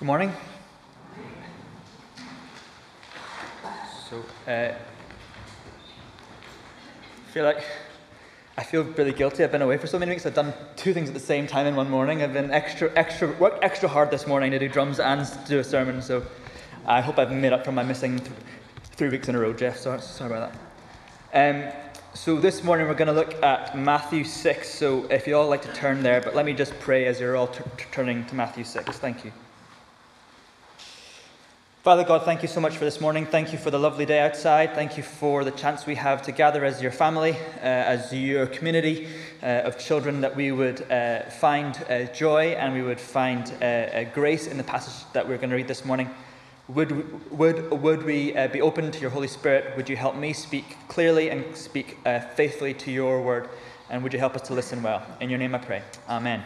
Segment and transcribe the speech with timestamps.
[0.00, 0.32] Good morning.
[4.08, 4.74] So, uh, I
[7.32, 7.62] feel like
[8.56, 9.44] I feel really guilty.
[9.44, 10.24] I've been away for so many weeks.
[10.24, 12.22] I've done two things at the same time in one morning.
[12.22, 15.64] I've been extra, extra, worked extra hard this morning to do drums and do a
[15.64, 16.00] sermon.
[16.00, 16.24] So,
[16.86, 18.30] I hope I've made up for my missing th-
[18.96, 19.76] three weeks in a row, Jeff.
[19.76, 20.54] Sorry, sorry about
[21.34, 21.66] that.
[21.66, 21.72] Um,
[22.14, 24.66] so this morning we're going to look at Matthew 6.
[24.66, 27.36] So if you all like to turn there, but let me just pray as you're
[27.36, 28.96] all t- t- turning to Matthew 6.
[28.96, 29.32] Thank you.
[31.82, 33.24] Father God, thank you so much for this morning.
[33.24, 34.74] Thank you for the lovely day outside.
[34.74, 38.46] Thank you for the chance we have to gather as your family, uh, as your
[38.46, 39.08] community
[39.42, 44.04] uh, of children, that we would uh, find uh, joy and we would find uh,
[44.12, 46.10] grace in the passage that we're going to read this morning.
[46.68, 49.74] Would, would, would we uh, be open to your Holy Spirit?
[49.74, 51.96] Would you help me speak clearly and speak
[52.34, 53.48] faithfully to your word?
[53.88, 55.02] And would you help us to listen well?
[55.18, 55.80] In your name I pray.
[56.10, 56.44] Amen.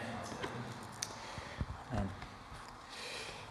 [1.91, 2.09] Amen.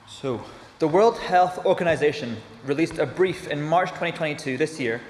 [0.08, 0.42] So,
[0.80, 2.36] the World Health Organization
[2.67, 5.00] released a brief in March 2022 this year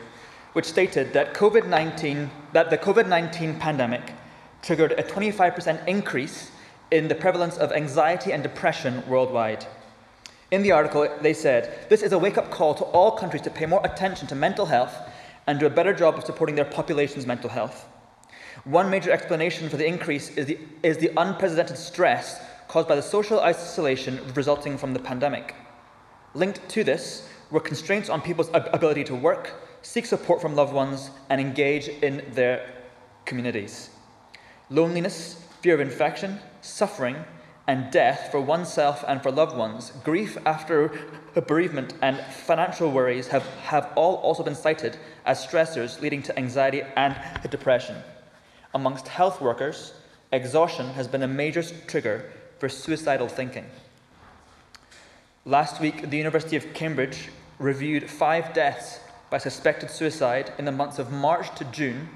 [0.52, 4.12] which stated that COVID-19 that the COVID-19 pandemic
[4.60, 6.50] triggered a 25% increase
[6.90, 9.66] in the prevalence of anxiety and depression worldwide.
[10.50, 13.50] In the article, they said, This is a wake up call to all countries to
[13.50, 14.94] pay more attention to mental health
[15.46, 17.86] and do a better job of supporting their population's mental health.
[18.64, 22.40] One major explanation for the increase is the, is the unprecedented stress
[22.74, 25.54] caused by the social isolation resulting from the pandemic.
[26.34, 31.10] Linked to this were constraints on people's ability to work, seek support from loved ones,
[31.30, 32.68] and engage in their
[33.26, 33.90] communities.
[34.70, 37.14] Loneliness, fear of infection, suffering,
[37.68, 40.90] and death for oneself and for loved ones, grief after
[41.46, 46.82] bereavement, and financial worries have, have all also been cited as stressors leading to anxiety
[46.96, 47.14] and
[47.48, 47.94] depression.
[48.74, 49.94] Amongst health workers,
[50.32, 53.66] exhaustion has been a major trigger for suicidal thinking.
[55.44, 57.28] Last week, the University of Cambridge
[57.58, 59.00] reviewed five deaths
[59.30, 62.08] by suspected suicide in the months of March to June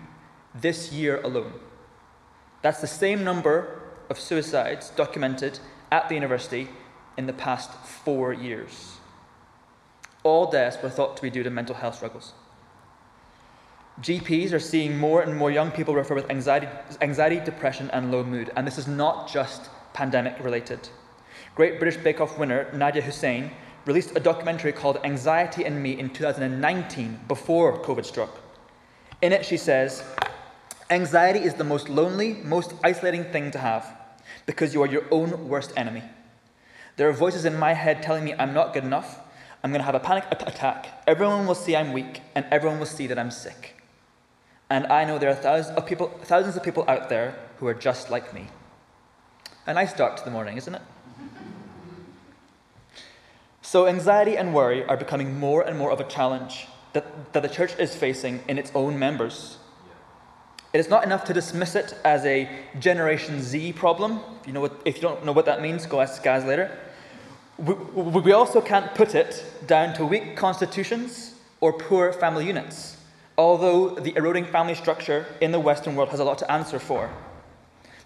[0.55, 1.53] this year alone.
[2.63, 5.59] That's the same number of suicides documented
[5.93, 6.69] at the university
[7.17, 8.97] in the past four years.
[10.23, 12.33] All deaths were thought to be due to mental health struggles.
[14.01, 16.69] GPs are seeing more and more young people refer with anxiety,
[17.01, 20.89] anxiety, depression, and low mood, and this is not just pandemic related.
[21.57, 23.51] Great British Bake Off winner Nadiya Hussain
[23.85, 28.31] released a documentary called Anxiety and Me in 2019, before COVID struck.
[29.23, 30.05] In it, she says,
[30.89, 33.85] Anxiety is the most lonely, most isolating thing to have
[34.47, 36.05] because you are your own worst enemy.
[36.95, 39.19] There are voices in my head telling me I'm not good enough,
[39.65, 42.87] I'm going to have a panic attack, everyone will see I'm weak, and everyone will
[42.99, 43.83] see that I'm sick.
[44.71, 47.75] And I know there are thousands of people, thousands of people out there who are
[47.75, 48.47] just like me.
[49.69, 50.81] A nice start to the morning, isn't it?
[53.61, 57.51] So, anxiety and worry are becoming more and more of a challenge that, that the
[57.51, 59.59] church is facing in its own members.
[60.73, 64.21] It is not enough to dismiss it as a Generation Z problem.
[64.41, 66.71] If you, know what, if you don't know what that means, go ask Gaz later.
[67.59, 72.97] We, we also can't put it down to weak constitutions or poor family units,
[73.37, 77.11] although the eroding family structure in the Western world has a lot to answer for.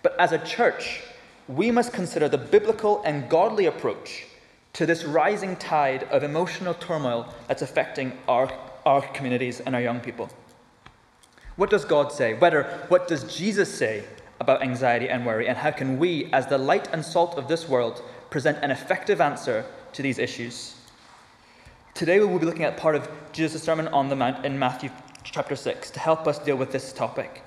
[0.02, 1.02] But as a church,
[1.48, 4.26] we must consider the biblical and godly approach
[4.74, 8.50] to this rising tide of emotional turmoil that's affecting our,
[8.86, 10.30] our communities and our young people.
[11.56, 12.34] What does God say?
[12.34, 14.04] Whether what does Jesus say
[14.40, 15.46] about anxiety and worry?
[15.48, 19.20] And how can we, as the light and salt of this world, present an effective
[19.20, 20.76] answer to these issues?
[21.94, 24.90] Today we will be looking at part of Jesus' Sermon on the Mount in Matthew
[25.24, 27.42] chapter 6 to help us deal with this topic.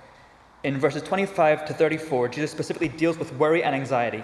[0.65, 4.23] In verses 25 to 34, Jesus specifically deals with worry and anxiety.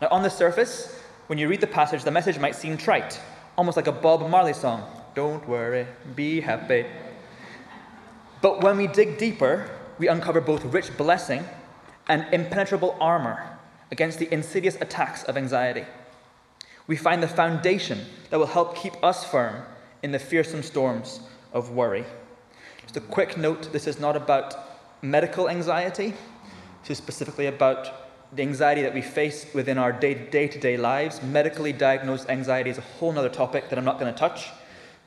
[0.00, 3.20] Now, on the surface, when you read the passage, the message might seem trite,
[3.58, 4.84] almost like a Bob Marley song.
[5.16, 6.86] Don't worry, be happy.
[8.40, 11.44] But when we dig deeper, we uncover both rich blessing
[12.06, 13.58] and impenetrable armor
[13.90, 15.84] against the insidious attacks of anxiety.
[16.86, 19.64] We find the foundation that will help keep us firm
[20.04, 21.18] in the fearsome storms
[21.52, 22.04] of worry.
[22.82, 24.69] Just a quick note this is not about
[25.02, 26.14] medical anxiety,
[26.88, 27.88] is specifically about
[28.34, 31.22] the anxiety that we face within our day to day lives.
[31.22, 34.48] Medically diagnosed anxiety is a whole other topic that I'm not going to touch,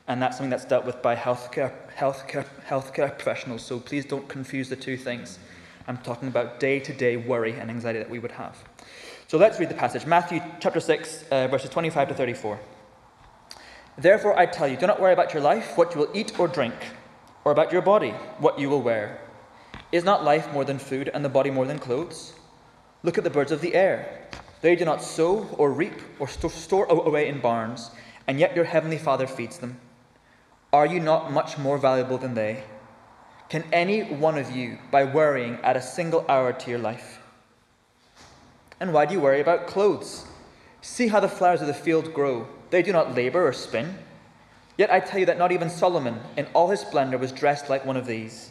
[0.08, 4.68] and that's something that's dealt with by healthcare, healthcare, healthcare professionals, so please don't confuse
[4.68, 5.38] the two things.
[5.86, 8.56] I'm talking about day to day worry and anxiety that we would have.
[9.26, 12.60] So let's read the passage Matthew chapter 6, uh, verses 25 to 34.
[13.96, 16.48] Therefore, I tell you, do not worry about your life, what you will eat or
[16.48, 16.74] drink,
[17.44, 19.20] or about your body, what you will wear.
[19.94, 22.32] Is not life more than food, and the body more than clothes?
[23.04, 24.26] Look at the birds of the air.
[24.60, 27.92] They do not sow or reap or store away in barns,
[28.26, 29.78] and yet your heavenly Father feeds them.
[30.72, 32.64] Are you not much more valuable than they?
[33.48, 37.20] Can any one of you, by worrying, add a single hour to your life?
[38.80, 40.26] And why do you worry about clothes?
[40.80, 42.48] See how the flowers of the field grow.
[42.70, 43.96] They do not labor or spin.
[44.76, 47.86] Yet I tell you that not even Solomon, in all his splendor, was dressed like
[47.86, 48.50] one of these.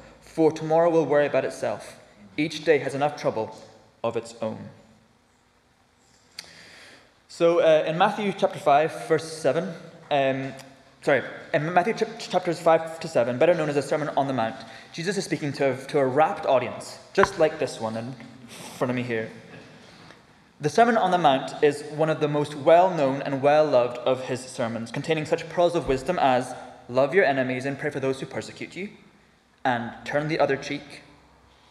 [0.31, 1.99] for tomorrow will worry about itself.
[2.37, 3.53] Each day has enough trouble
[4.01, 4.69] of its own.
[7.27, 9.73] So, uh, in Matthew chapter 5, verse 7,
[10.09, 10.53] um,
[11.01, 11.23] sorry,
[11.53, 14.55] in Matthew ch- chapters 5 to 7, better known as the Sermon on the Mount,
[14.93, 18.15] Jesus is speaking to, to a rapt audience, just like this one in
[18.77, 19.29] front of me here.
[20.61, 23.97] The Sermon on the Mount is one of the most well known and well loved
[23.97, 26.53] of his sermons, containing such pearls of wisdom as
[26.87, 28.89] love your enemies and pray for those who persecute you,
[29.63, 31.01] and turn the other cheek.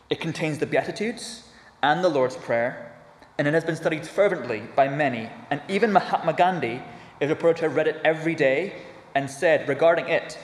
[0.08, 1.44] It contains the Beatitudes
[1.82, 2.92] and the Lord's Prayer,
[3.38, 6.82] and it has been studied fervently by many, and even Mahatma Gandhi
[7.20, 8.74] is reported to have read it every day
[9.14, 10.38] and said regarding it,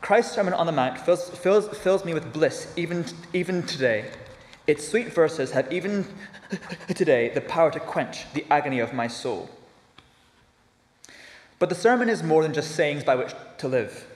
[0.00, 4.10] Christ's Sermon on the Mount fills, fills, fills me with bliss even, even today.
[4.66, 6.06] Its sweet verses have even
[6.94, 9.50] today the power to quench the agony of my soul.
[11.58, 14.06] But the sermon is more than just sayings by which to live.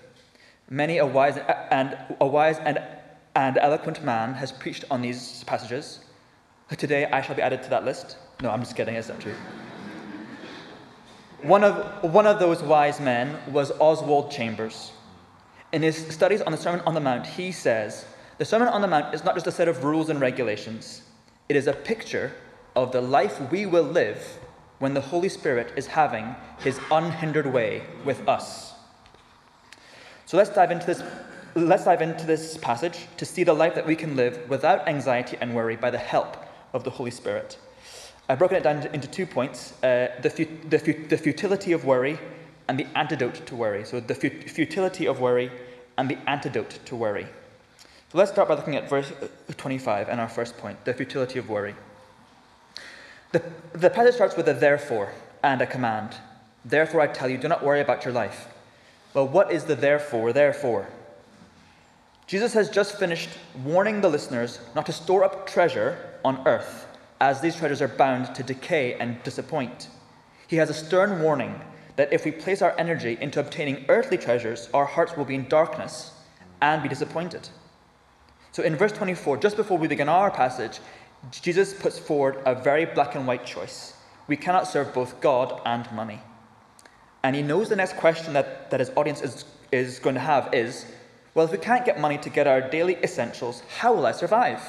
[0.72, 1.36] Many a wise
[1.70, 2.80] and a wise and,
[3.36, 6.00] and eloquent man has preached on these passages.
[6.78, 8.16] Today I shall be added to that list.
[8.42, 9.34] No, I'm just kidding, it's not true.
[11.42, 14.92] One of, one of those wise men was Oswald Chambers.
[15.72, 18.06] In his studies on the Sermon on the Mount, he says,
[18.38, 21.02] The Sermon on the Mount is not just a set of rules and regulations,
[21.50, 22.32] it is a picture
[22.74, 24.38] of the life we will live
[24.78, 28.71] when the Holy Spirit is having his unhindered way with us.
[30.32, 31.02] So let's dive into this.
[31.54, 35.36] Let's dive into this passage to see the life that we can live without anxiety
[35.38, 36.38] and worry by the help
[36.72, 37.58] of the Holy Spirit.
[38.30, 41.84] I've broken it down into two points uh, the, fu- the, fu- the, futility of
[41.84, 42.18] worry
[42.66, 43.84] and the antidote to worry.
[43.84, 45.52] So, the fu- futility of worry
[45.98, 47.26] and the antidote to worry.
[48.10, 49.12] So, let's start by looking at verse
[49.54, 51.74] 25 and our first point the futility of worry.
[53.32, 53.42] The,
[53.74, 55.12] the passage starts with a therefore
[55.42, 56.16] and a command.
[56.64, 58.48] Therefore, I tell you, do not worry about your life.
[59.14, 60.88] Well, what is the therefore, therefore?
[62.26, 63.28] Jesus has just finished
[63.62, 66.86] warning the listeners not to store up treasure on earth
[67.20, 69.88] as these treasures are bound to decay and disappoint.
[70.48, 71.60] He has a stern warning
[71.96, 75.48] that if we place our energy into obtaining earthly treasures, our hearts will be in
[75.48, 76.12] darkness
[76.62, 77.48] and be disappointed.
[78.52, 80.80] So in verse 24, just before we begin our passage,
[81.30, 83.94] Jesus puts forward a very black and white choice.
[84.26, 86.20] We cannot serve both God and money.
[87.22, 90.52] And he knows the next question that, that his audience is, is going to have
[90.52, 90.86] is
[91.34, 94.60] well, if we can't get money to get our daily essentials, how will I survive?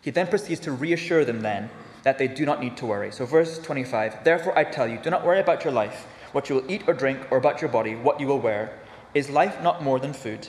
[0.00, 1.70] He then proceeds to reassure them then
[2.02, 3.12] that they do not need to worry.
[3.12, 6.56] So, verse 25 Therefore I tell you, do not worry about your life, what you
[6.56, 8.80] will eat or drink, or about your body, what you will wear.
[9.14, 10.48] Is life not more than food,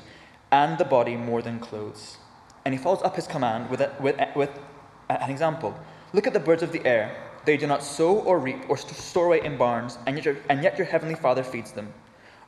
[0.52, 2.18] and the body more than clothes?
[2.66, 4.58] And he follows up his command with, a, with, a, with
[5.10, 5.78] an example.
[6.14, 7.16] Look at the birds of the air.
[7.46, 10.64] They do not sow or reap or store away in barns, and yet, your, and
[10.64, 11.94] yet your heavenly Father feeds them.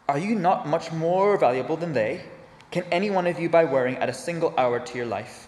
[0.08, 2.22] Are you not much more valuable than they?
[2.72, 5.48] Can any one of you, by worrying, add a single hour to your life?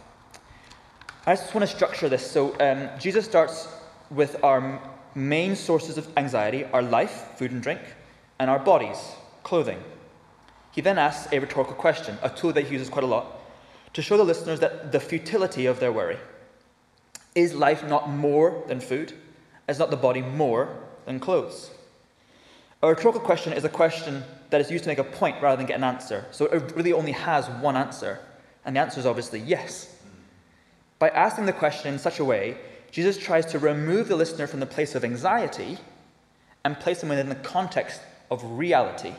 [1.25, 2.29] I just want to structure this.
[2.29, 3.67] So, um, Jesus starts
[4.09, 4.81] with our
[5.15, 7.81] main sources of anxiety our life, food and drink,
[8.39, 8.97] and our bodies,
[9.43, 9.83] clothing.
[10.71, 13.41] He then asks a rhetorical question, a tool that he uses quite a lot,
[13.93, 16.17] to show the listeners that the futility of their worry.
[17.33, 19.13] Is life not more than food?
[19.67, 21.71] Is not the body more than clothes?
[22.81, 25.65] A rhetorical question is a question that is used to make a point rather than
[25.65, 26.25] get an answer.
[26.31, 28.19] So it really only has one answer,
[28.65, 29.95] and the answer is obviously yes.
[30.99, 32.57] By asking the question in such a way,
[32.91, 35.77] Jesus tries to remove the listener from the place of anxiety
[36.63, 39.13] and place them within the context of reality.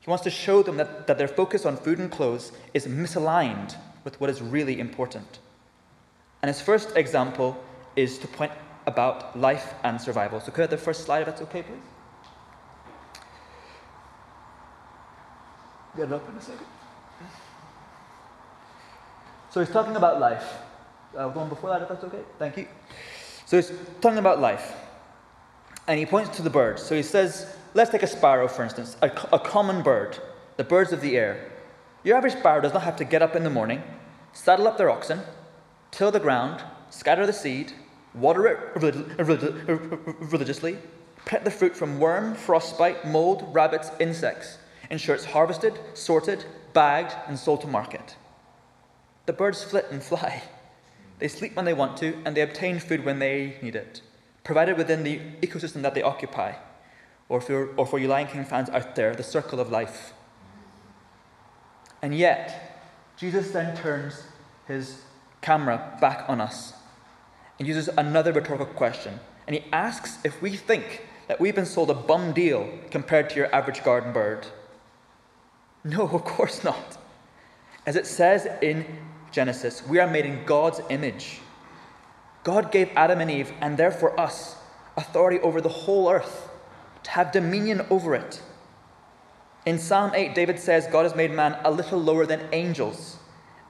[0.00, 3.76] He wants to show them that, that their focus on food and clothes is misaligned
[4.02, 5.38] with what is really important.
[6.42, 7.62] And his first example
[7.96, 8.52] is to point
[8.90, 10.40] about life and survival.
[10.40, 11.88] So, could I have the first slide if that's okay, please?
[15.96, 16.66] Get it up in a second.
[19.50, 20.58] So he's talking about life.
[21.16, 22.22] Uh, one before that, if that's okay.
[22.38, 22.68] Thank you.
[23.46, 24.74] So he's talking about life.
[25.88, 26.82] And he points to the birds.
[26.82, 30.18] So he says, let's take a sparrow, for instance, a, a common bird,
[30.56, 31.50] the birds of the air.
[32.04, 33.82] Your average sparrow does not have to get up in the morning,
[34.32, 35.20] saddle up their oxen,
[35.90, 37.72] till the ground, scatter the seed,
[38.14, 38.58] water it
[39.18, 40.78] religiously,
[41.16, 44.58] protect the fruit from worm, frostbite, mold, rabbits, insects,
[44.90, 48.16] ensure it's harvested, sorted, bagged, and sold to market.
[49.26, 50.42] The birds flit and fly.
[51.18, 54.00] They sleep when they want to, and they obtain food when they need it,
[54.42, 56.54] provided within the ecosystem that they occupy.
[57.28, 60.14] Or for, or for you Lion King fans out there, the circle of life.
[62.02, 62.82] And yet,
[63.16, 64.24] Jesus then turns
[64.66, 65.02] his
[65.42, 66.72] camera back on us
[67.60, 69.20] and uses another rhetorical question.
[69.46, 73.36] And he asks if we think that we've been sold a bum deal compared to
[73.36, 74.46] your average garden bird.
[75.84, 76.96] No, of course not.
[77.86, 78.86] As it says in
[79.30, 81.40] Genesis, we are made in God's image.
[82.44, 84.56] God gave Adam and Eve, and therefore us,
[84.96, 86.48] authority over the whole earth,
[87.02, 88.40] to have dominion over it.
[89.66, 93.18] In Psalm 8, David says God has made man a little lower than angels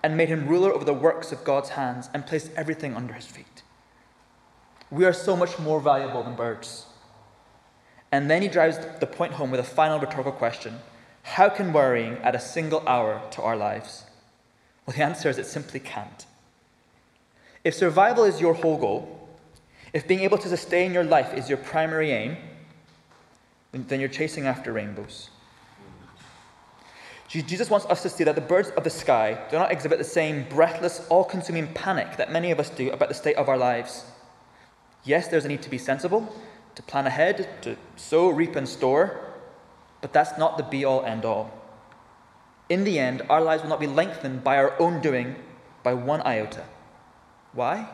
[0.03, 3.27] and made him ruler over the works of God's hands and placed everything under his
[3.27, 3.63] feet.
[4.91, 6.87] We are so much more valuable than birds.
[8.13, 10.81] And then he drives the point home with a final rhetorical question
[11.23, 14.05] How can worrying add a single hour to our lives?
[14.85, 16.27] Well, the answer is it simply can't.
[17.63, 19.29] If survival is your whole goal,
[19.93, 22.37] if being able to sustain your life is your primary aim,
[23.73, 25.31] then you're chasing after rainbows.
[27.29, 30.05] Jesus wants us to see that the birds of the sky do not exhibit the
[30.05, 33.57] same breathless, all consuming panic that many of us do about the state of our
[33.57, 34.05] lives.
[35.05, 36.35] Yes, there's a need to be sensible,
[36.75, 39.21] to plan ahead, to sow, reap, and store,
[40.01, 41.51] but that's not the be all end all.
[42.69, 45.37] In the end, our lives will not be lengthened by our own doing
[45.83, 46.65] by one iota.
[47.53, 47.89] Why?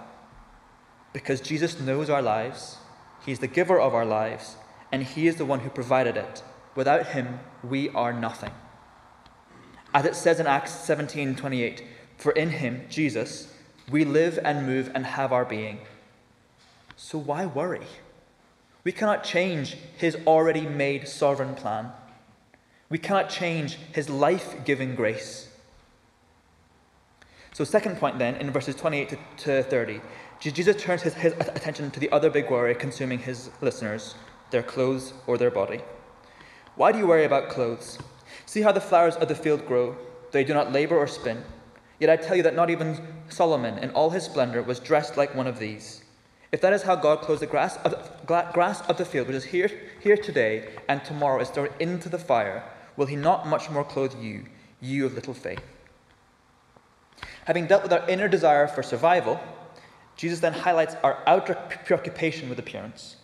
[1.13, 2.79] Because Jesus knows our lives,
[3.25, 4.57] He's the giver of our lives,
[4.93, 6.43] and He is the one who provided it.
[6.75, 8.53] Without Him, we are nothing.
[9.95, 11.83] As it says in Acts 17 28,
[12.19, 13.55] for in Him, Jesus,
[13.91, 15.79] we live and move and have our being.
[16.97, 17.87] So why worry?
[18.83, 21.93] We cannot change His already made sovereign plan.
[22.89, 25.49] We cannot change His life giving grace.
[27.53, 30.01] So, second point then, in verses 28 to 30,
[30.41, 34.15] Jesus turns his, his attention to the other big worry consuming his listeners
[34.51, 35.81] their clothes or their body.
[36.75, 37.99] Why do you worry about clothes?
[38.45, 39.97] See how the flowers of the field grow.
[40.33, 41.43] They do not labor or spin.
[41.99, 43.01] Yet I tell you that not even
[43.31, 46.03] Solomon in all his splendor was dressed like one of these.
[46.57, 49.37] If that is how God clothes the grass of the, grass of the field, which
[49.37, 49.71] is here,
[50.01, 52.65] here today and tomorrow is thrown into the fire,
[52.97, 54.47] will he not much more clothe you,
[54.81, 55.61] you of little faith?
[57.45, 59.39] Having dealt with our inner desire for survival,
[60.17, 63.17] Jesus then highlights our outer preoccupation with appearance.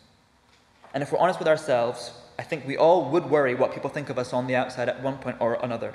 [0.93, 4.11] And if we're honest with ourselves, I think we all would worry what people think
[4.11, 5.95] of us on the outside at one point or another.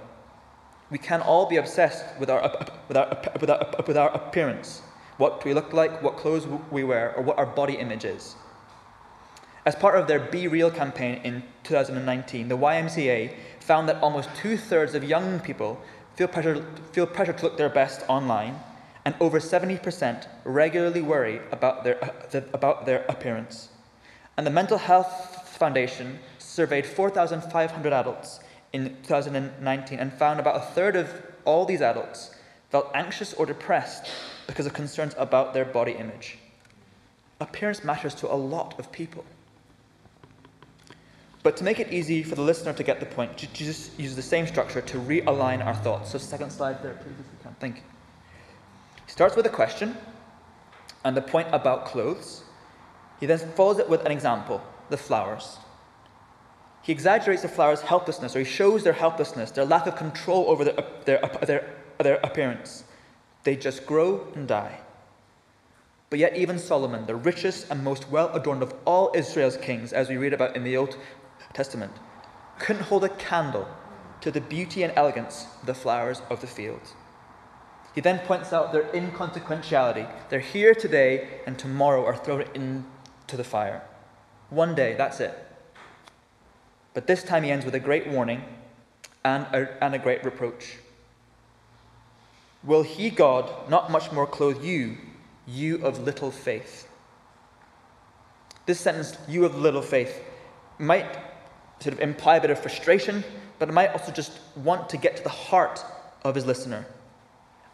[0.90, 2.42] We can all be obsessed with our,
[2.88, 4.82] with our, with our, with our appearance
[5.18, 8.36] what we look like, what clothes we wear, or what our body image is.
[9.66, 14.56] As part of their Be Real campaign in 2019, the YMCA found that almost two
[14.56, 15.82] thirds of young people
[16.16, 18.60] feel pressure, feel pressure to look their best online,
[19.04, 23.70] and over 70% regularly worry about their, uh, about their appearance.
[24.38, 28.40] And the Mental Health Foundation surveyed 4,500 adults
[28.74, 31.10] in 2019 and found about a third of
[31.46, 32.36] all these adults
[32.70, 34.10] felt anxious or depressed
[34.48, 36.38] because of concerns about their body image.
[37.40, 39.24] Appearance matters to a lot of people.
[41.44, 44.22] But to make it easy for the listener to get the point, Jesus uses the
[44.22, 46.12] same structure to realign our thoughts.
[46.12, 47.56] So, second slide there, please, if you can.
[47.60, 47.84] Thank you.
[49.06, 49.96] He starts with a question
[51.06, 52.44] and the point about clothes.
[53.20, 55.58] He then follows it with an example the flowers.
[56.82, 60.64] He exaggerates the flowers' helplessness, or he shows their helplessness, their lack of control over
[60.64, 62.86] their, their, their, their appearance.
[63.48, 64.82] They just grow and die.
[66.10, 70.10] But yet, even Solomon, the richest and most well adorned of all Israel's kings, as
[70.10, 70.98] we read about in the Old
[71.54, 71.94] Testament,
[72.60, 73.66] couldn't hold a candle
[74.20, 76.82] to the beauty and elegance of the flowers of the field.
[77.96, 80.12] He then points out their inconsequentiality.
[80.28, 83.82] They're here today and tomorrow are thrown into the fire.
[84.50, 85.34] One day, that's it.
[86.94, 88.44] But this time he ends with a great warning
[89.24, 90.80] and a, and a great reproach.
[92.64, 94.98] Will he, God, not much more clothe you,
[95.46, 96.88] you of little faith?
[98.66, 100.24] This sentence, you of little faith,
[100.78, 101.18] might
[101.80, 103.24] sort of imply a bit of frustration,
[103.60, 105.84] but it might also just want to get to the heart
[106.24, 106.86] of his listener.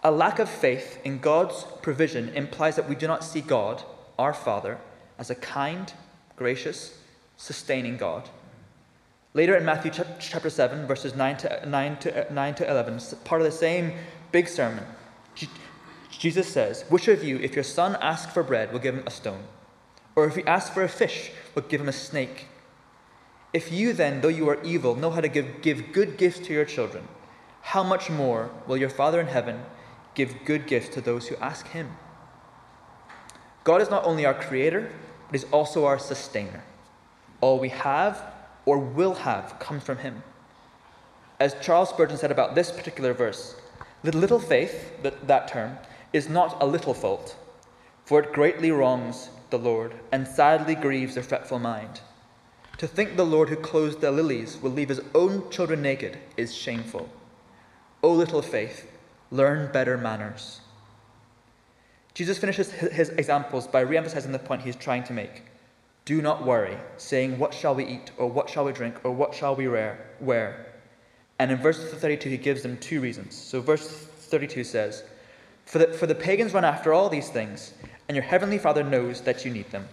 [0.04, 3.84] A lack of faith in God's provision implies that we do not see God
[4.20, 4.78] our Father,
[5.18, 5.92] as a kind,
[6.36, 7.00] gracious,
[7.38, 8.30] sustaining God.
[9.34, 13.46] Later in Matthew chapter 7, verses 9 to, 9 to, 9 to 11, part of
[13.46, 13.94] the same
[14.34, 14.84] big sermon,
[16.10, 19.12] Jesus says, Which of you, if your son asks for bread, will give him a
[19.12, 19.44] stone?
[20.16, 22.48] Or if he asks for a fish, will give him a snake?
[23.54, 26.54] If you then, though you are evil, know how to give, give good gifts to
[26.54, 27.08] your children,
[27.62, 29.62] how much more will your Father in heaven
[30.16, 31.92] give good gifts to those who ask him?
[33.64, 34.92] God is not only our creator,
[35.28, 36.64] but he's also our sustainer.
[37.40, 38.34] All we have
[38.66, 40.24] or will have comes from him.
[41.40, 43.56] As Charles Spurgeon said about this particular verse,
[44.12, 45.78] little faith, that, that term,
[46.12, 47.38] is not a little fault,
[48.06, 52.02] for it greatly wrongs the Lord and sadly grieves the fretful mind.
[52.80, 56.54] To think the Lord who clothes the lilies will leave his own children naked is
[56.54, 57.10] shameful.
[58.02, 58.92] O little faith,
[59.32, 60.60] learn better manners.
[62.14, 65.44] Jesus finishes his examples by re emphasizing the point he's trying to make.
[66.06, 69.34] Do not worry, saying, What shall we eat, or what shall we drink, or what
[69.34, 70.73] shall we wear?
[71.40, 73.36] And in verse 32, he gives them two reasons.
[73.36, 75.04] So, verse 32 says,
[75.66, 77.74] for the, for the pagans run after all these things,
[78.08, 79.88] and your heavenly Father knows that you need them.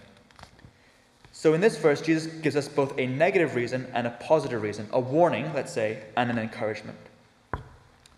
[1.31, 4.87] So, in this verse, Jesus gives us both a negative reason and a positive reason,
[4.91, 6.97] a warning, let's say, and an encouragement.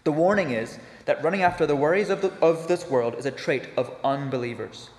[0.03, 3.31] The warning is that running after the worries of, the, of this world is a
[3.31, 4.89] trait of unbelievers.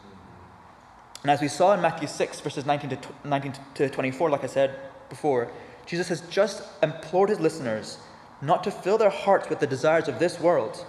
[1.22, 4.46] And as we saw in Matthew 6, verses 19 to, 19 to 24, like I
[4.46, 4.78] said
[5.08, 5.50] before,
[5.84, 7.98] Jesus has just implored his listeners
[8.44, 10.84] not to fill their hearts with the desires of this world,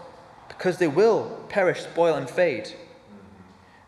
[0.47, 2.74] because they will perish, spoil, and fade.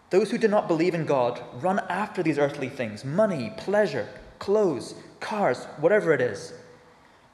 [0.09, 4.07] Those who do not believe in God run after these earthly things money, pleasure,
[4.39, 6.53] clothes, cars, whatever it is.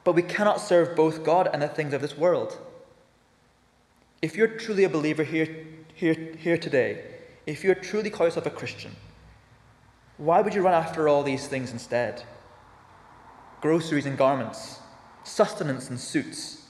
[0.02, 2.58] But we cannot serve both God and the things of this world.
[4.20, 7.04] If you're truly a believer here, here, here today,
[7.46, 8.96] if you truly call yourself a Christian,
[10.16, 12.22] why would you run after all these things instead?
[13.60, 14.78] Groceries and garments,
[15.24, 16.62] sustenance and suits,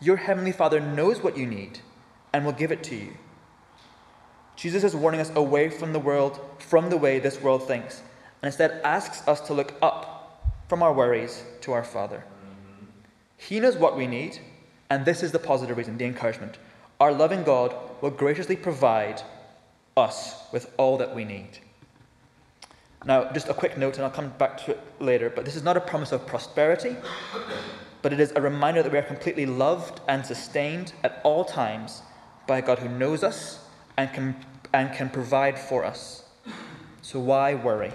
[0.00, 1.80] your heavenly Father knows what you need
[2.32, 3.16] and will give it to you.
[4.56, 8.00] Jesus is warning us away from the world, from the way this world thinks,
[8.42, 12.24] and instead asks us to look up from our worries to our Father.
[13.36, 14.40] He knows what we need,
[14.90, 16.58] and this is the positive reason, the encouragement.
[17.00, 19.22] Our loving God will graciously provide
[19.96, 21.58] us with all that we need.
[23.04, 25.62] Now, just a quick note, and I'll come back to it later, but this is
[25.62, 26.96] not a promise of prosperity
[28.02, 32.02] but it is a reminder that we are completely loved and sustained at all times
[32.46, 33.64] by a God who knows us
[33.96, 34.36] and can,
[34.72, 36.24] and can provide for us.
[37.02, 37.92] So, why worry?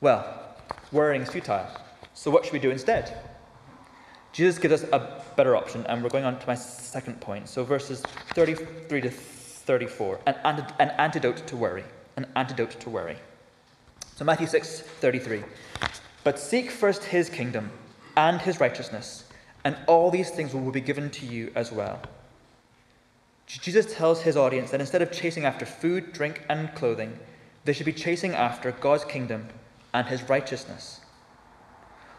[0.00, 0.56] Well,
[0.92, 1.68] worrying is futile.
[2.14, 3.18] So, what should we do instead?
[4.32, 7.48] Jesus gives us a better option, and we're going on to my second point.
[7.48, 8.02] So, verses
[8.34, 10.34] 33 to 34 an,
[10.78, 11.84] an antidote to worry.
[12.16, 13.16] An antidote to worry.
[14.16, 15.44] So, Matthew 6 33.
[16.24, 17.70] But seek first his kingdom
[18.16, 19.24] and his righteousness,
[19.62, 22.00] and all these things will be given to you as well.
[23.46, 27.18] Jesus tells his audience that instead of chasing after food, drink, and clothing,
[27.66, 29.48] they should be chasing after God's kingdom
[29.92, 31.02] and his righteousness.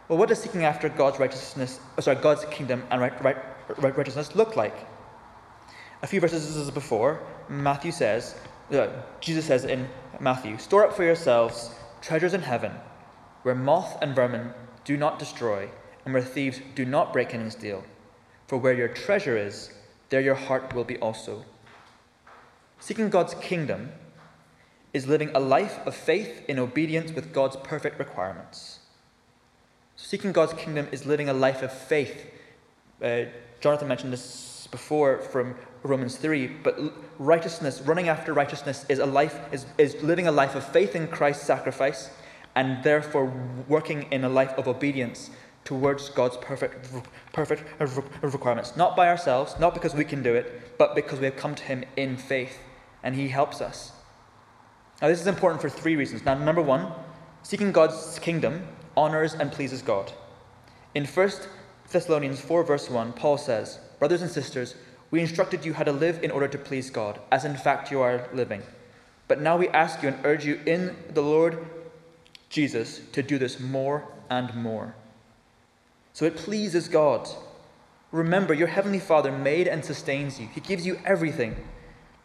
[0.07, 3.37] Well, what does seeking after God's righteousness, oh, sorry, God's kingdom and right, right,
[3.97, 4.75] righteousness look like?
[6.03, 8.35] A few verses before, Matthew says,
[8.71, 8.87] uh,
[9.19, 11.71] Jesus says in Matthew, store up for yourselves
[12.07, 12.71] treasures in heaven,
[13.43, 14.53] where moth and vermin
[14.85, 15.69] do not destroy,
[16.05, 17.83] and where thieves do not break in and steal.
[18.47, 19.73] For where your treasure is,
[20.07, 21.43] there your heart will be also.
[22.79, 23.91] Seeking God's kingdom
[24.93, 28.79] is living a life of faith in obedience with God's perfect requirements.
[29.97, 32.25] Seeking God's kingdom is living a life of faith.
[33.01, 33.25] Uh,
[33.59, 36.79] Jonathan mentioned this before from Romans 3, but
[37.19, 41.07] righteousness, running after righteousness, is a life is, is living a life of faith in
[41.07, 42.09] Christ's sacrifice
[42.55, 43.31] and therefore
[43.67, 45.29] working in a life of obedience
[45.63, 46.89] towards God's perfect,
[47.33, 47.63] perfect
[48.21, 48.75] requirements.
[48.75, 51.63] Not by ourselves, not because we can do it, but because we have come to
[51.63, 52.57] Him in faith
[53.03, 53.91] and He helps us.
[55.01, 56.25] Now, this is important for three reasons.
[56.25, 56.91] Now, number one,
[57.43, 60.11] seeking God's kingdom honors and pleases God.
[60.95, 61.29] In 1
[61.89, 64.75] Thessalonians 4, verse 1, Paul says, Brothers and sisters,
[65.09, 68.01] we instructed you how to live in order to please God, as in fact you
[68.01, 68.61] are living.
[69.27, 71.65] But now we ask you and urge you in the Lord
[72.49, 74.95] Jesus to do this more and more.
[76.13, 77.29] So it pleases God.
[78.11, 81.55] Remember, your Heavenly Father made and sustains you, He gives you everything.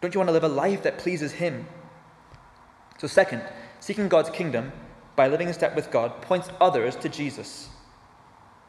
[0.01, 1.67] Don't you want to live a life that pleases Him?
[2.99, 3.43] So, second,
[3.81, 4.73] seeking God's kingdom
[5.15, 7.69] by living in step with God points others to Jesus.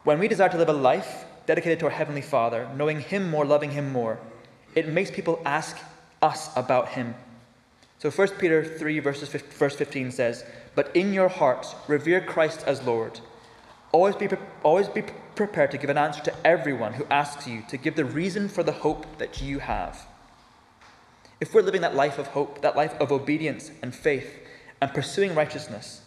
[0.04, 3.46] When we desire to live a life dedicated to our Heavenly Father, knowing Him more,
[3.46, 4.20] loving Him more,
[4.76, 5.78] it makes people ask
[6.22, 7.16] us about Him.
[8.00, 10.44] So 1 Peter 3, verses, verse 15 says,
[10.76, 13.22] But in your hearts, revere Christ as Lord.
[13.94, 14.28] Always be,
[14.62, 15.04] always be
[15.36, 18.62] prepared to give an answer to everyone who asks you to give the reason for
[18.62, 20.06] the hope that you have.
[21.40, 24.40] If we're living that life of hope, that life of obedience and faith,
[24.82, 26.02] and pursuing righteousness,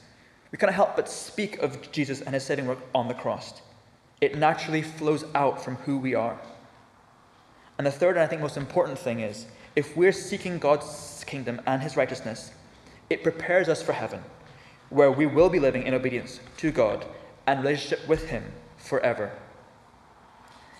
[0.52, 3.62] we cannot help but speak of Jesus and his saving work on the cross.
[4.20, 6.40] It naturally flows out from who we are.
[7.78, 11.60] And the third and I think most important thing is if we're seeking God's kingdom
[11.66, 12.52] and his righteousness,
[13.10, 14.22] it prepares us for heaven,
[14.88, 17.04] where we will be living in obedience to God
[17.46, 18.44] and relationship with him
[18.78, 19.32] forever.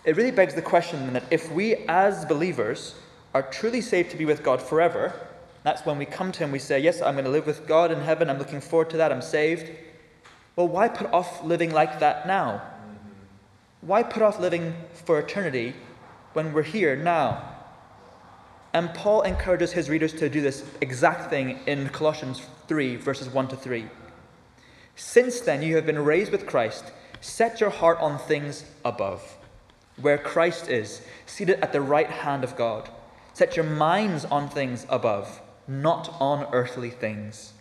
[0.05, 2.95] It really begs the question that if we as believers
[3.35, 5.13] are truly saved to be with God forever,
[5.67, 7.91] that's when we come to Him, we say, Yes, I'm going to live with God
[7.91, 9.69] in heaven, I'm looking forward to that, I'm saved.
[10.55, 12.63] Well, why put off living like that now?
[13.87, 15.73] Why put off living for eternity
[16.33, 17.53] when we're here now?
[18.73, 23.47] And Paul encourages his readers to do this exact thing in Colossians 3, verses 1
[23.49, 23.87] to 3.
[24.97, 29.37] Since then you have been raised with Christ, set your heart on things above,
[30.01, 32.89] where Christ is, seated at the right hand of God.
[33.35, 37.53] Set your minds on things above, not on earthly things.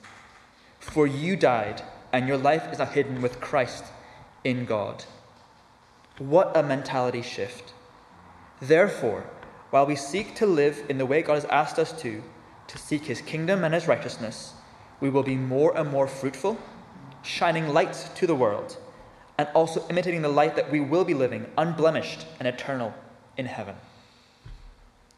[0.80, 3.86] For you died, and your life is now hidden with Christ
[4.44, 5.06] in God.
[6.18, 7.74] What a mentality shift.
[8.62, 9.26] Therefore,
[9.70, 12.24] while we seek to live in the way God has asked us to,
[12.68, 14.54] to seek his kingdom and his righteousness,
[15.02, 16.58] we will be more and more fruitful,
[17.22, 18.78] shining lights to the world,
[19.38, 22.94] and also imitating the light that we will be living, unblemished and eternal,
[23.36, 23.76] in heaven.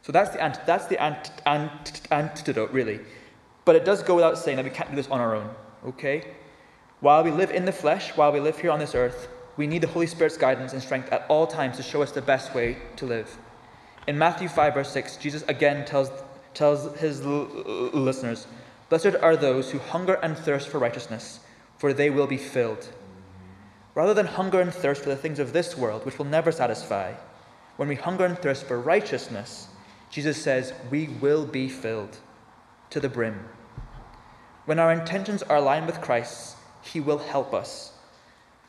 [0.01, 2.99] So that's the, ant- that's the ant- ant- antidote, really.
[3.65, 5.49] But it does go without saying that we can't do this on our own,
[5.85, 6.23] okay?
[7.01, 9.81] While we live in the flesh, while we live here on this earth, we need
[9.81, 12.77] the Holy Spirit's guidance and strength at all times to show us the best way
[12.95, 13.37] to live.
[14.07, 16.09] In Matthew 5, verse 6, Jesus again tells,
[16.53, 17.49] tells his l-
[17.93, 18.47] listeners,
[18.89, 21.41] Blessed are those who hunger and thirst for righteousness,
[21.77, 22.87] for they will be filled.
[23.95, 27.13] Rather than hunger and thirst for the things of this world, which will never satisfy,
[27.75, 29.67] when we hunger and thirst for righteousness,
[30.09, 32.17] Jesus says we will be filled
[32.91, 33.49] to the brim.
[34.65, 37.96] When our intentions are aligned with Christ's, He will help us.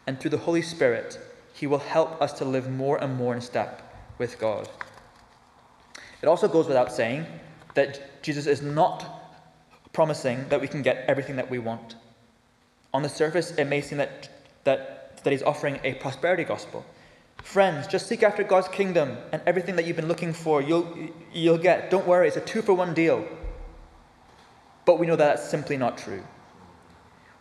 [0.09, 1.21] And through the Holy Spirit,
[1.53, 3.83] He will help us to live more and more in step
[4.19, 4.69] with God.
[6.23, 7.27] It also goes without saying
[7.75, 9.05] that Jesus is not
[9.93, 11.97] promising that we can get everything that we want.
[12.95, 14.31] On the surface, it may seem that,
[14.65, 16.85] that, that He's offering a prosperity gospel
[17.43, 20.87] Friends, just seek after God's kingdom and everything that you've been looking for, you'll,
[21.33, 21.91] you'll get.
[21.91, 23.27] Don't worry, it's a two for one deal.
[24.85, 26.23] But we know that that's simply not true.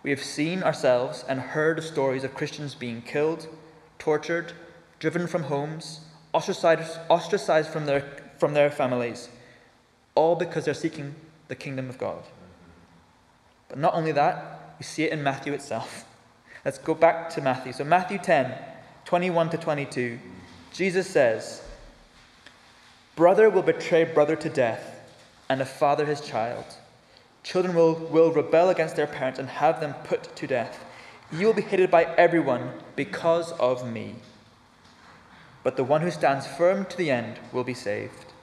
[0.04, 3.48] We have seen ourselves and heard stories of Christians being killed,
[4.00, 4.54] tortured,
[5.00, 6.02] driven from homes,
[6.34, 8.02] ostracized, ostracized from, their,
[8.38, 9.30] from their families,
[10.16, 11.16] all because they're seeking
[11.48, 12.24] the kingdom of God.
[13.70, 16.06] But not only that, we see it in Matthew itself.
[16.66, 17.74] Let's go back to Matthew.
[17.74, 18.54] So, Matthew 10,
[19.06, 20.20] 21 to 22,
[20.74, 21.62] Jesus says,
[23.16, 25.02] Brother will betray brother to death,
[25.50, 26.66] and a father his child.
[27.48, 30.84] Children will, will rebel against their parents and have them put to death.
[31.32, 34.16] You will be hated by everyone because of me.
[35.64, 38.34] But the one who stands firm to the end will be saved.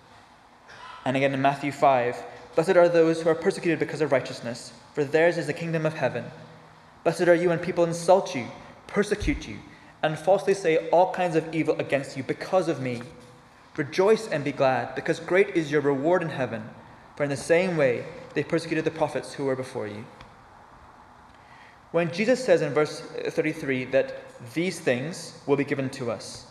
[1.04, 5.04] And again in Matthew 5 Blessed are those who are persecuted because of righteousness, for
[5.04, 6.24] theirs is the kingdom of heaven.
[7.02, 8.46] Blessed are you when people insult you,
[8.86, 9.58] persecute you
[10.02, 13.02] and falsely say all kinds of evil against you because of me.
[13.76, 16.70] Rejoice and be glad, because great is your reward in heaven,
[17.16, 20.04] for in the same way they persecuted the prophets who were before you.
[21.92, 24.22] When Jesus says in verse 33 that
[24.52, 26.46] these things will be given to us,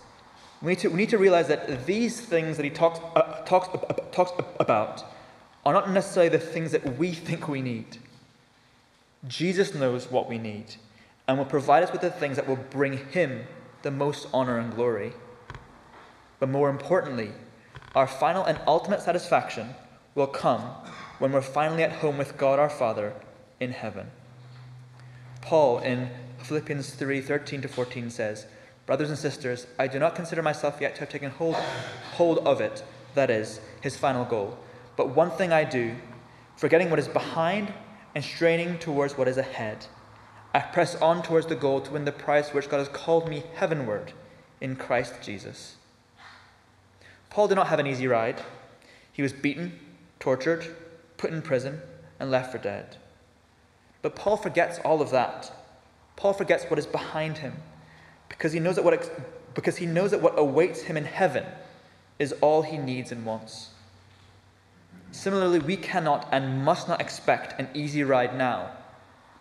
[0.61, 3.67] we need to, we need to realize that these things that he talks, uh, talks,
[3.67, 5.03] uh, talks about
[5.65, 7.97] are not necessarily the things that we think we need.
[9.27, 10.75] Jesus knows what we need
[11.27, 13.45] and will provide us with the things that will bring Him
[13.81, 15.13] the most honor and glory.
[16.39, 17.31] But more importantly,
[17.95, 19.75] our final and ultimate satisfaction
[20.15, 20.61] will come
[21.19, 23.13] when we're finally at home with God our Father
[23.59, 24.11] in heaven.
[25.41, 28.45] Paul in Philippians 3 13 to 14 says,
[28.85, 31.55] Brothers and sisters, I do not consider myself yet to have taken hold,
[32.13, 32.83] hold of it,
[33.15, 34.57] that is, his final goal.
[34.97, 35.95] But one thing I do,
[36.57, 37.73] forgetting what is behind
[38.13, 39.87] and straining towards what is ahead.
[40.53, 43.43] I press on towards the goal to win the prize which God has called me
[43.55, 44.13] heavenward
[44.61, 45.77] in Christ Jesus.
[47.29, 48.41] Paul did not have an easy ride.
[49.11, 49.79] He was beaten,
[50.23, 50.65] tortured,
[51.17, 51.81] put in prison,
[52.17, 52.95] and left for dead.
[54.01, 55.51] But Paul forgets all of that.
[56.15, 57.53] Paul forgets what is behind him
[58.29, 61.43] because he knows that what, because he knows that what awaits him in heaven
[62.19, 63.71] is all he needs and wants.
[65.11, 68.71] Similarly, we cannot and must not expect an easy ride now,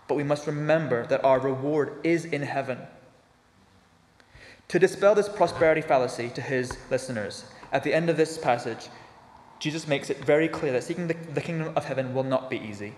[0.09, 2.79] but we must remember that our reward is in heaven.
[4.67, 8.89] To dispel this prosperity fallacy to his listeners, at the end of this passage,
[9.63, 12.59] Jesus makes it very clear that seeking the, the kingdom of heaven will not be
[12.59, 12.95] easy.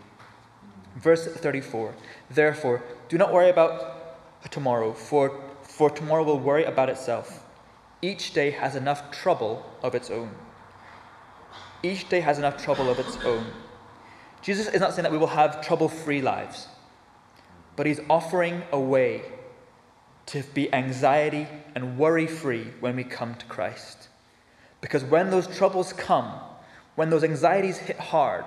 [0.97, 1.95] Verse 34
[2.31, 7.45] Therefore, do not worry about tomorrow, for, for tomorrow will worry about itself.
[8.01, 10.31] Each day has enough trouble of its own.
[11.83, 13.45] Each day has enough trouble of its own.
[14.41, 16.69] Jesus is not saying that we will have trouble free lives,
[17.77, 19.21] but he's offering a way
[20.27, 24.09] to be anxiety and worry free when we come to Christ.
[24.81, 26.41] Because when those troubles come,
[26.95, 28.45] when those anxieties hit hard,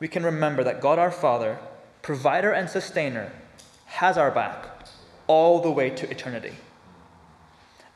[0.00, 1.58] we can remember that God our Father,
[2.02, 3.32] provider and sustainer,
[3.86, 4.86] has our back
[5.26, 6.54] all the way to eternity.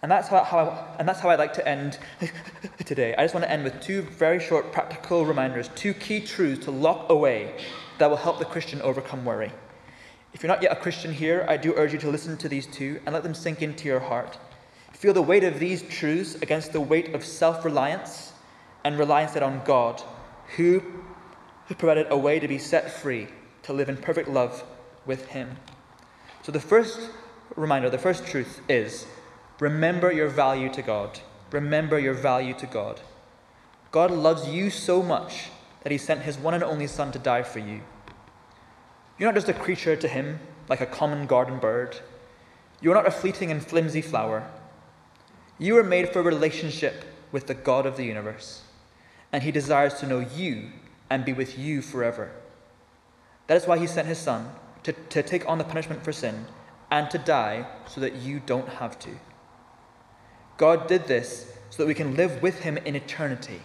[0.03, 1.99] And that's how, how I, and that's how I'd like to end
[2.85, 3.15] today.
[3.15, 6.73] I just want to end with two very short practical reminders, two key truths to
[6.73, 7.55] lock away
[7.99, 9.53] that will help the Christian overcome worry.
[10.35, 12.67] If you're not yet a Christian here, I do urge you to listen to these
[12.67, 14.39] two and let them sink into your heart.
[14.93, 18.32] Feel the weight of these truths against the weight of self reliance
[18.85, 20.03] and reliance on God,
[20.57, 20.83] who
[21.67, 23.29] who provided a way to be set free,
[23.63, 24.65] to live in perfect love
[25.07, 25.57] with Him.
[26.43, 27.11] So, the first
[27.57, 29.07] reminder, the first truth is
[29.61, 31.21] remember your value to God.
[31.51, 33.01] Remember your value to God.
[33.91, 35.51] God loves you so much
[35.83, 37.83] that He sent His one and only Son to die for you.
[39.19, 41.99] You're not just a creature to Him, like a common garden bird.
[42.81, 44.51] You're not a fleeting and flimsy flower.
[45.59, 48.63] You were made for a relationship with the God of the universe,
[49.33, 50.71] and He desires to know you
[51.11, 52.31] and be with you forever.
[53.47, 54.51] That is why He sent His Son
[54.83, 56.47] to, to take on the punishment for sin
[56.91, 59.11] and to die so that you don't have to.
[60.59, 63.61] God did this so that we can live with Him in eternity.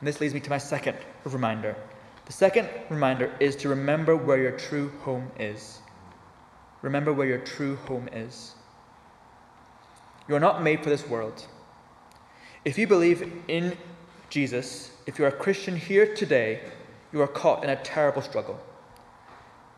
[0.00, 1.76] And this leads me to my second reminder.
[2.26, 5.80] The second reminder is to remember where your true home is.
[6.82, 8.54] Remember where your true home is.
[10.28, 11.46] You are not made for this world.
[12.64, 13.76] If you believe in
[14.30, 16.60] Jesus, if you are a Christian here today,
[17.12, 18.60] you are caught in a terrible struggle.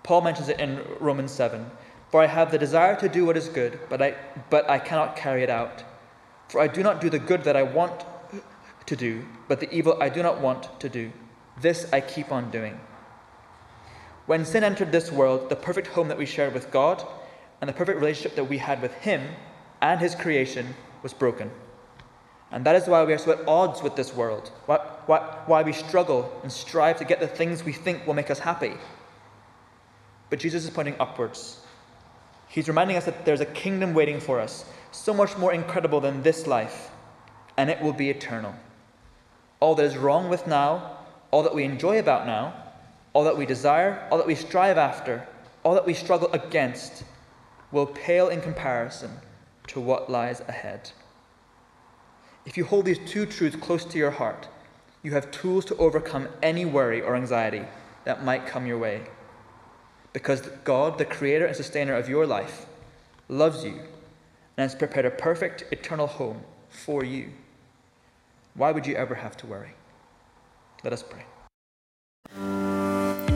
[0.03, 1.71] Paul mentions it in Romans 7
[2.11, 4.17] For I have the desire to do what is good, but I,
[4.51, 5.85] but I cannot carry it out.
[6.49, 8.05] For I do not do the good that I want
[8.87, 11.13] to do, but the evil I do not want to do.
[11.61, 12.81] This I keep on doing.
[14.27, 17.07] When sin entered this world, the perfect home that we shared with God
[17.61, 19.23] and the perfect relationship that we had with Him
[19.81, 21.53] and His creation was broken.
[22.53, 25.63] And that is why we are so at odds with this world, why, why, why
[25.63, 28.75] we struggle and strive to get the things we think will make us happy.
[30.31, 31.61] But Jesus is pointing upwards.
[32.49, 36.23] He's reminding us that there's a kingdom waiting for us, so much more incredible than
[36.23, 36.91] this life,
[37.57, 38.55] and it will be eternal.
[39.61, 40.97] All that is wrong with now,
[41.31, 42.55] all that we enjoy about now,
[43.13, 45.27] all that we desire, all that we strive after,
[45.63, 47.05] all that we struggle against,
[47.71, 49.11] will pale in comparison
[49.69, 50.91] to what lies ahead.
[52.47, 54.49] If you hold these two truths close to your heart,
[55.03, 57.65] you have tools to overcome any worry or anxiety
[58.05, 59.03] that might come your way.
[60.13, 62.67] Because God, the creator and sustainer of your life,
[63.29, 63.79] loves you
[64.57, 67.31] and has prepared a perfect eternal home for you.
[68.55, 69.75] Why would you ever have to worry?
[70.83, 71.25] Let us pray.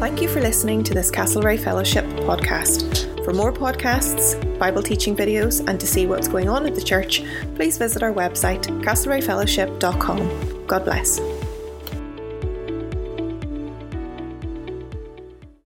[0.05, 3.25] Thank you for listening to this Castlereagh Fellowship podcast.
[3.25, 7.23] For more podcasts, Bible teaching videos, and to see what's going on at the church,
[7.55, 10.67] please visit our website, castlereaghfellowship.com.
[10.67, 11.34] God bless.